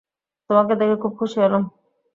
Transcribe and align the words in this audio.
তোমাকে 0.49 0.73
দেখে 0.75 0.95
খুব 1.01 1.13
খুশি 1.19 1.37
হলাম। 1.43 1.63